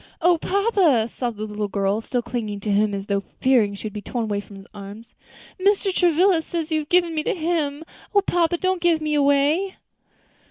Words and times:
"O 0.19 0.39
papa!" 0.39 1.07
sobbed 1.07 1.37
the 1.37 1.43
little 1.45 1.67
girl, 1.67 2.01
still 2.01 2.23
clinging 2.23 2.59
to 2.61 2.71
him 2.71 2.91
as 2.95 3.05
though 3.05 3.21
fearing 3.39 3.75
she 3.75 3.83
should 3.83 3.93
be 3.93 4.01
torn 4.01 4.27
from 4.41 4.55
his 4.55 4.65
arms, 4.73 5.13
"Mr. 5.59 5.93
Travilla 5.93 6.41
says 6.41 6.71
you 6.71 6.79
have 6.79 6.89
given 6.89 7.13
me 7.13 7.21
to 7.21 7.35
him. 7.35 7.83
O 8.15 8.21
papa! 8.23 8.57
don't 8.57 8.81
give 8.81 8.99
me 8.99 9.13
away." 9.13 9.75